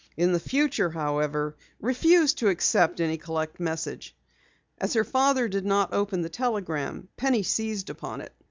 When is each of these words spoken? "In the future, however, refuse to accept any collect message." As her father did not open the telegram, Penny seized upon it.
"In 0.17 0.31
the 0.31 0.39
future, 0.39 0.89
however, 0.89 1.55
refuse 1.79 2.33
to 2.33 2.47
accept 2.49 2.99
any 2.99 3.19
collect 3.19 3.59
message." 3.59 4.15
As 4.79 4.93
her 4.95 5.03
father 5.03 5.47
did 5.47 5.63
not 5.63 5.93
open 5.93 6.23
the 6.23 6.27
telegram, 6.29 7.07
Penny 7.17 7.43
seized 7.43 7.91
upon 7.91 8.21
it. 8.21 8.33